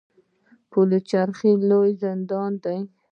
پل 0.71 0.89
چرخي 1.09 1.51
لوی 1.69 1.91
زندان 2.03 2.51
دی 2.63 2.79